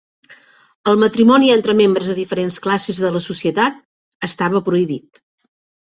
[0.91, 3.81] El matrimoni entre membres de diferents classes de la societat
[4.33, 5.27] estava prohibit.